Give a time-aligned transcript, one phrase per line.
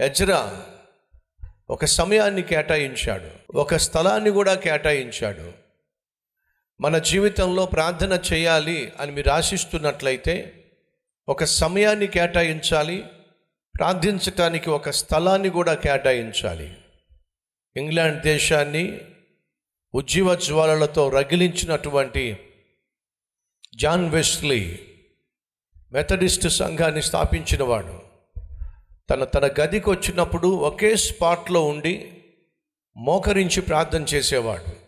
[0.00, 0.66] Ezra
[1.70, 5.52] ఒక సమయాన్ని కేటాయించాడు ఒక స్థలాన్ని కూడా కేటాయించాడు.
[6.80, 10.64] మన జీవితంలో ప్రార్థన చేయాలి అని మీరు ఆశిస్తున్నట్లయితే
[11.28, 13.04] ఒక సమయాన్ని కేటాయించాలి
[13.78, 16.76] ప్రార్థించటానికి ఒక స్థలాన్ని కూడా కేటాయించాలి.
[17.76, 19.00] ఇంగ్లాండ్ దేశాన్ని
[19.94, 22.38] ఉజ్జీవ జ్వాలలతో రగిలించినటువంటి
[23.74, 24.78] జాన్ వెస్లీ
[25.92, 28.15] మెథడిస్ట్ సంఘాన్ని స్థాపించినవాడు.
[29.10, 32.12] తన తన గదికి వచ్చినప్పుడు ఒకే స్పాట్లో ఉండి
[32.96, 34.86] మోకరించి ప్రార్థన చేసేవాడు.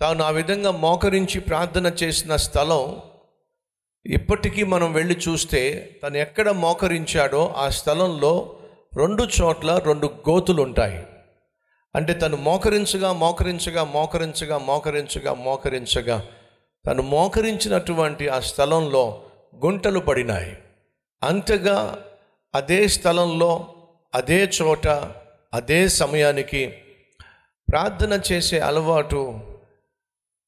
[0.00, 3.02] తాను ఆ విధంగా మోకరించి ప్రార్థన చేసిన స్థలం
[4.06, 5.62] ఇప్పటికీ మనం వెళ్ళి చూస్తే
[6.02, 8.56] తను ఎక్కడ మోకరించాడో ఆ స్థలంలో
[8.96, 11.06] రెండు చోట్ల రెండు గోతులు ఉంటాయి
[11.94, 16.26] అంటే తను మోకరించగా మోకరించగా మోకరించగా మోకరించగా మోకరించగా
[16.86, 19.22] తను మోకరించినటువంటి ఆ స్థలంలో
[19.64, 20.58] గుంటలు పడినాయి.
[21.22, 22.05] అంతగా
[22.56, 23.74] అదే స్థలంలో
[24.14, 24.88] అదే చోట
[25.54, 26.68] అదే సమయానికి
[27.70, 29.40] ప్రార్థన చేసే అలవాటు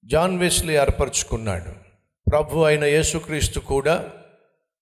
[0.04, 1.70] జాన్ వెస్లీ ఏర్పరచుకున్నాడు.
[2.30, 4.10] ప్రభు అయిన యేసుక్రీస్తు కూడా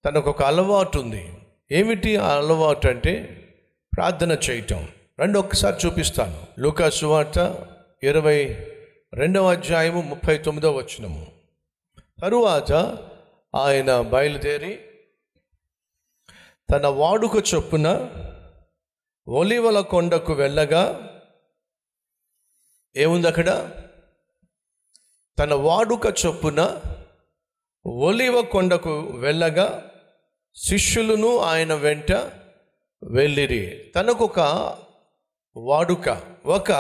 [0.05, 1.35] తనకు ఒక అలవాటు ఉంది
[1.73, 3.43] ఏమిటి ఆ అలవాటు అంటే
[3.97, 4.89] ప్రార్థన చేయటం.
[5.19, 6.61] రెండు ఒక్కసారి చూపిస్తాను.
[6.61, 7.67] లూకా సువార్త
[8.03, 8.57] ఇరవై
[9.15, 11.27] రెండవ అధ్యాయము ముప్పై తొమ్మిదవ వచనము.
[12.23, 12.73] తరువాత
[13.57, 14.79] ఆయన బయలుదేరి
[16.73, 18.11] తన వాడుక చొప్పున
[19.29, 21.13] ఒలివల కొండకు వెళ్ళగా
[22.97, 23.71] ఏముంది అక్కడ?
[25.39, 26.83] తన వాడుక చొప్పున
[27.87, 29.91] ఒలివ కొండకు వెళ్ళగా
[30.55, 32.13] శిష్యులను ఆయన వెంట
[33.03, 33.93] వెళ్ళిరి.
[33.97, 34.41] తనకొక
[35.57, 36.73] వాడుక ఒక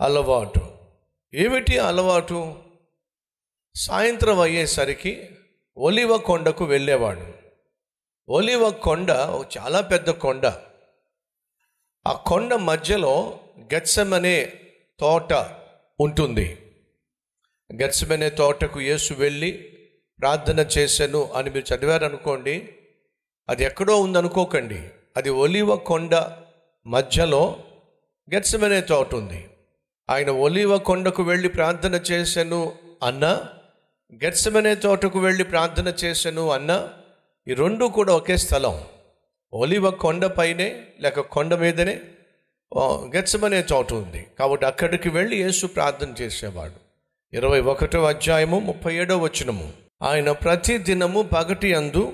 [0.00, 0.60] అలవాటు.
[1.34, 2.62] ఏమిటి అలవాటు?
[3.74, 5.28] సాయంత్రం అయ్యేసరికి
[5.76, 7.41] ఒలివ కొండకు వెళ్ళేవాడు.
[8.28, 10.46] ఒలివ కొండ ఒక చాలా పెద్ద కొండ.
[12.06, 14.52] ఆ కొండ మధ్యలో గెత్సమనే
[15.00, 15.32] తోట
[16.00, 16.58] ఉంటుంది.
[17.74, 19.52] గచ్చమనే తోటకు యేసు వెళ్ళి
[20.20, 22.68] ప్రార్థన చేశాను అని మీరు చదివారనుకోండి
[23.48, 24.88] అది ఎక్కడో ఉందనుకోకండి.
[25.16, 26.14] అది ఒలివ కొండ
[26.86, 27.64] మధ్యలో
[28.34, 29.50] గచ్చమనే తోట ఉంది.
[30.10, 32.72] ఆయన ఒలివ కొండకు వెళ్ళి ప్రార్థన చేశాను
[33.02, 33.48] అన్న
[34.24, 36.90] గచ్చమనే తోటకు వెళ్ళి ప్రార్థన చేశాను అన్న
[37.48, 38.82] ఈ రెండు కూడా ఒకే స్థలం.
[39.52, 42.00] ఒలివ కొండపైనే లేక కొండ మీదనే
[42.80, 44.26] గెచ్చమనే చోటు ఉంది.
[44.38, 46.72] కాబట్టి అక్కడికి వెళ్ళి యేసు ప్రార్థన చేసేవాడు.
[47.36, 49.72] ఇరవై ఒకటో అధ్యాయము ముప్పై ఏడో వచనము.
[50.02, 52.12] ఆయన ప్రతి దినము పగటి అందు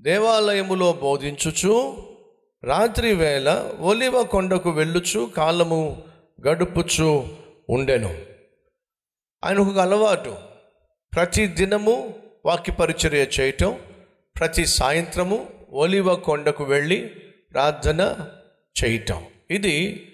[0.00, 1.96] దేవాలయములో బోధించుచు
[2.64, 6.02] రాత్రి వేళ ఒలివ కొండకు వెళ్ళుచు కాలము
[6.48, 7.28] గడుపుచు
[7.70, 8.18] ఉండెను.
[9.44, 10.36] ఆయనకు ఒక అలవాటు.
[11.14, 13.78] ప్రతి దినము వాక్య పరిచర్య చేయటం
[14.38, 16.98] ప్రతి సాయంత్రము ఒలివ కొండకు వెళ్ళి
[17.52, 18.28] ప్రార్థన
[18.84, 19.26] చేయటం.
[19.50, 20.06] ఇది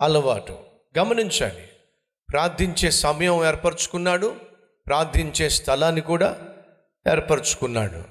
[0.00, 0.58] అలవాటు.
[0.98, 1.68] గమనించండి.
[2.32, 4.36] ప్రార్థించే సమయం ఏర్పరచుకున్నాడు.
[4.86, 6.40] ప్రార్థించే స్థలాన్ని కూడా
[7.12, 8.02] ఏర్పరచుకున్నాడు.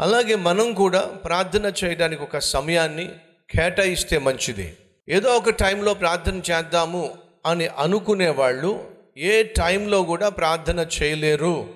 [0.00, 3.10] అలాగే మనం కూడా ప్రార్థన చేయడానికి ఒక సమయాన్ని
[3.50, 4.76] కేటాయిస్తే మంచిది.
[5.08, 11.74] ఏదో ఒక టైంలో ప్రార్థన చేద్దాము అని అనుకునే వాళ్ళు ఏ టైంలో కూడా ప్రార్థన చేయలేరు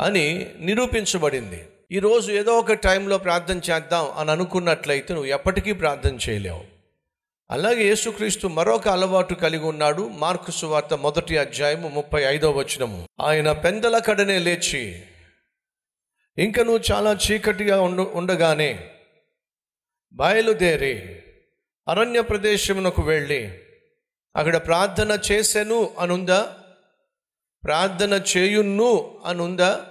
[0.00, 1.66] అని నిరూపించబడింది.
[1.92, 6.64] ఈరోజు ఏదో ఒక టైంలో ప్రార్థన చేద్దాం అని అనుకున్నట్లయితే నువ్వు ఎప్పటికీ ప్రార్థన చేయలేవు.
[7.50, 10.08] అలాగే యేసుక్రీస్తు మరొక అలవాటు కలిగి ఉన్నాడు.
[10.08, 13.08] మార్కు సువార్త మొదటి అధ్యాయము ముప్పై ఐదో వచనము.
[13.20, 15.02] ఆయన పెందల కడనే లేచి
[16.38, 18.90] ఇంకా నువ్వు చాలా చీకటిగా ఉండ ఉండగానే
[20.12, 21.22] బయలుదేరి
[21.88, 23.58] అరణ్య ప్రదేశమునకు వెళ్ళి
[24.36, 26.56] అక్కడ ప్రార్థన చేసెను అనుందా?
[27.64, 29.86] ప్రార్థన చేయును అనుందా?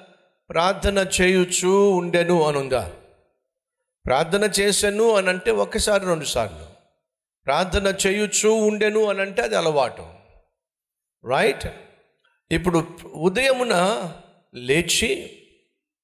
[0.49, 2.93] ప్రార్థన చేయుచూ ఉండెను అనుందా?
[4.05, 6.65] ప్రార్థన చేశాను అని అంటే ఒకసారి రెండుసార్లు
[7.45, 10.07] ప్రార్థన చేయుచూ ఉండెను అని అంటే అది అలవాటు.
[11.25, 11.67] రైట్
[12.51, 13.73] ఇప్పుడు ఉదయమున
[14.55, 15.37] లేచి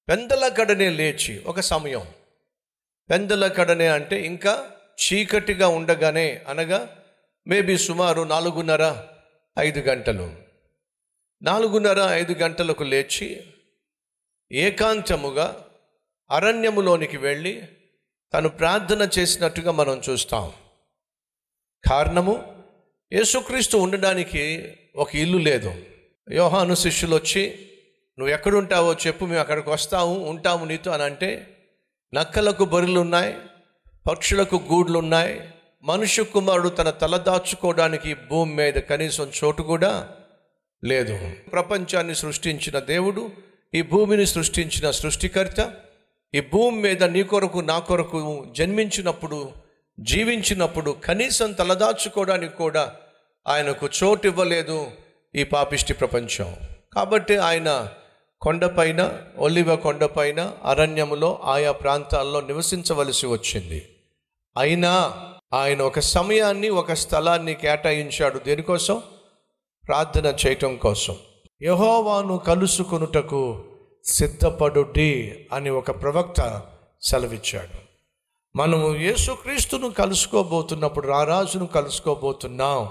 [0.10, 2.08] పెందల కడనే లేచి ఒక సమయం.
[3.10, 4.72] పెందల కడనే అంటే ఇంకా
[5.04, 6.96] చీకటిగా ఉండగానే అనగా
[7.48, 8.96] మేబీ సుమారు నాలుగున్నర
[9.60, 10.36] ఐదు గంటలు.
[11.42, 13.44] నాలుగున్నర ఐదు గంటలకు లేచి
[14.54, 15.66] ఏకాంతముగా
[16.32, 17.64] అరణ్యములోనికి వెళ్ళి
[18.34, 20.54] తను ప్రార్థన చేసినట్టుగా మనం చూస్తాం.
[21.88, 22.56] కారణము
[23.14, 25.86] యేసుక్రీస్తు ఉండడానికి ఒక ఇల్లు లేదు.
[26.32, 27.70] యోహాను శిష్యులు వచ్చి
[28.20, 31.48] నువ్వు ఎక్కడుంటావో చెప్పు మేము అక్కడికి వస్తాము ఉంటాము నీతో అని అంటే
[32.14, 33.38] నక్కలకు బొరిలు ఉన్నాయి
[34.08, 35.50] పక్షులకు గూడ్లు ఉన్నాయి
[35.84, 40.10] మనుష్య కుమారుడు తన తల దాచుకోవడానికి భూమి మీద కనీసం చోటు కూడా
[40.84, 41.32] లేదు.
[41.52, 43.32] ప్రపంచాన్ని సృష్టించిన దేవుడు
[43.76, 45.74] ఈ భూమిని సృష్టించిన సృష్టికర్త
[46.36, 49.52] ఈ భూమి మీద నీ కొరకు నా కొరకు జన్మించినప్పుడు
[50.00, 52.96] జీవించినప్పుడు కనీసం తలదాచుకోవడానికి కూడా
[53.48, 54.92] ఆయనకు చోటు ఇవ్వలేదు
[55.36, 56.56] ఈ పాపిష్టి ప్రపంచం.
[56.94, 57.90] కాబట్టి ఆయన
[58.42, 63.90] కొండపైన ఒలివ కొండపైన అరణ్యములో ఆయా ప్రాంతాల్లో నివసించవలసి వచ్చింది.
[64.58, 65.24] అయినా
[65.54, 69.04] ఆయన ఒక సమయాన్ని ఒక స్థలాన్ని కేటాయించాడు దేనికోసం?
[69.88, 71.18] ప్రార్థన చేయటం కోసం.
[71.62, 73.66] యహోవాను కలుసుకొనుటకు
[74.06, 76.64] సిద్ధపడుడి అని ఒక ప్రవక్త
[77.02, 77.78] సెలవిచ్చాడు.
[78.56, 82.90] మనము యేసుక్రీస్తును కలుసుకోబోతున్నప్పుడు రారాజును కలుసుకోబోతున్నాం.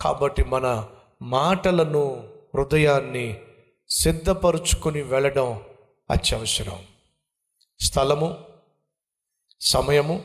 [0.00, 0.88] కాబట్టి మన
[1.22, 3.40] మాటలను హృదయాన్ని
[3.88, 5.60] సిద్ధపరుచుకొని వెళ్ళడం
[6.10, 6.78] అత్యవసరం.
[7.80, 8.38] స్థలము
[9.60, 10.24] సమయము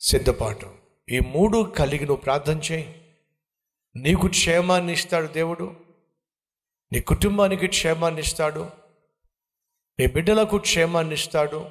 [0.00, 0.70] సిద్ధపాటు.
[1.10, 3.02] ఈ మూడు కలిగి నువ్వు ప్రార్థన చేయి.
[3.96, 5.85] నీకు క్షేమాన్ని ఇస్తాడు దేవుడు.
[6.92, 8.66] నీ కుటుంబానికి క్షేమాన్ని ఇస్తాడు.
[10.00, 11.66] నీ బిడ్డలకు క్షేమాన్ని ఇస్తాడు.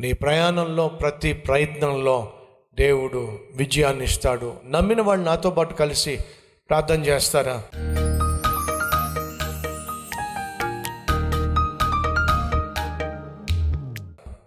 [0.00, 2.32] నీ ప్రయాణంలో ప్రతి ప్రయత్నంలో
[2.74, 4.56] దేవుడు విజయాన్ని ఇస్తాడు.
[4.66, 6.18] నమ్మిన వాళ్ళు నాతో పాటు కలిసి
[6.68, 7.64] ప్రార్థన చేస్తారా?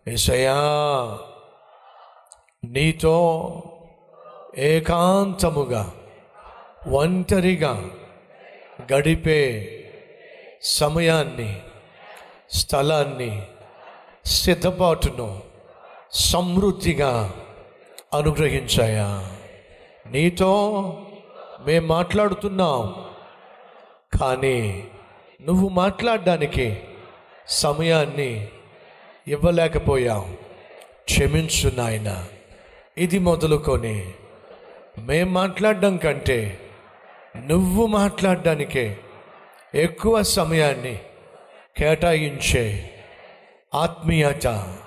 [0.07, 0.55] ఏసయా
[2.65, 3.15] నీతో
[4.57, 5.93] ఏకాంతముగా
[6.87, 7.89] ఒంటరిగా
[8.93, 9.39] గడిపే
[10.61, 11.61] సమయాన్ని
[12.51, 13.41] స్థలాన్ని
[14.25, 15.41] సిద్ధపాటును
[16.13, 17.33] సమృద్ధిగా
[18.13, 19.29] అనుగ్రహించాయా?
[20.11, 20.51] నీతో
[21.67, 23.05] మేము మాట్లాడుతున్నాం
[24.21, 24.83] కానీ
[25.41, 26.83] నువ్వు మాట్లాడడానికి
[27.47, 28.47] సమయాన్ని
[29.27, 30.27] ఇవ్వలేకపోయావు
[31.03, 32.25] క్షమించు నాయన.
[32.97, 34.13] ఇది మొదలుకొని
[34.97, 36.59] మేం మాట్లాడడం కంటే
[37.45, 38.97] నువ్వు మాట్లాడడానికే
[39.75, 40.99] ఎక్కువ సమయాన్ని
[41.77, 42.93] కేటాయించే
[43.75, 44.77] ఆత్మీయత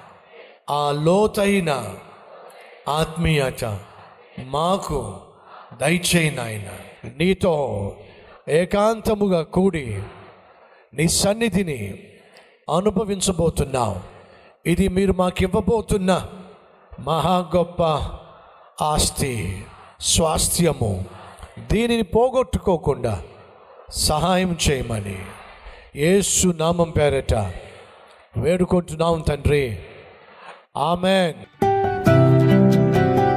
[0.71, 1.97] ఆ లోతైన
[2.89, 3.81] ఆత్మీయత
[4.39, 5.21] మాకు
[5.73, 6.69] దయచేయి నాయన.
[7.17, 7.97] నీతో
[8.49, 10.03] ఏకాంతముగా కూడి
[10.95, 11.99] నీ సన్నిధిని
[12.77, 14.01] అనుభవించబోతున్నావు.
[14.67, 16.27] ఇది మీరు మాకు ఇవ్వబోతున్న
[17.01, 17.83] మహా గొప్ప
[18.85, 19.65] ఆస్తి
[20.01, 21.20] స్వాస్థ్యము.
[21.73, 23.23] దీనిని పోగొట్టుకోకుండా
[23.91, 25.19] సహాయం చేయమని
[25.97, 27.35] యేసు నామం పేరట
[28.37, 29.79] వేడుకుంటున్నాం తండ్రి.
[30.77, 31.35] ఆమెన్.